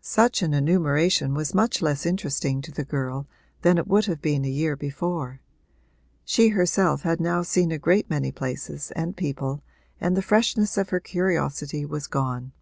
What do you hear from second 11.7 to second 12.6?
was gone.